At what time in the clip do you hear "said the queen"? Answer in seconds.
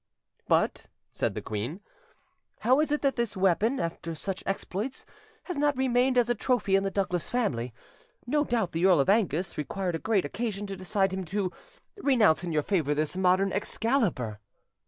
1.11-1.79